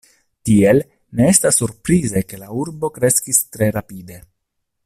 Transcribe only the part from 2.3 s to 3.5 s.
ke la urbo kreskis